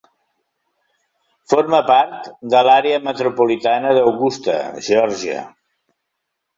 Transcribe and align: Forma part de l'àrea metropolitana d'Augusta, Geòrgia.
Forma 1.53 1.81
part 1.91 2.31
de 2.55 2.63
l'àrea 2.69 3.05
metropolitana 3.11 3.95
d'Augusta, 4.01 4.59
Geòrgia. 4.91 5.49